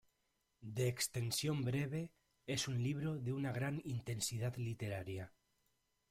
[0.77, 2.11] De extensión breve,
[2.47, 5.31] es un libro de una gran intensidad literaria.